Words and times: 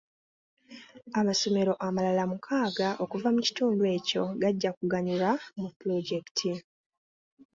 Amasomero 1.19 1.73
amalala 1.87 2.23
mukaaga 2.31 2.87
okuva 3.03 3.29
mu 3.35 3.41
kitundu 3.47 3.83
ekyo 3.95 4.23
gajja 4.41 4.69
kuganyulwa 4.77 5.29
mu 5.59 5.67
pulojekiti. 5.77 6.51